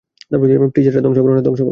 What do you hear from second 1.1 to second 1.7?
করো না।